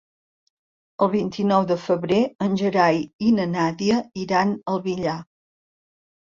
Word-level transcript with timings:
El 1.05 1.09
vint-i-nou 1.15 1.67
de 1.71 1.77
febrer 1.81 2.21
en 2.45 2.55
Gerai 2.63 2.97
i 3.27 3.35
na 3.37 3.45
Nàdia 3.53 4.01
iran 4.23 4.57
al 4.75 4.83
Villar. 4.89 5.21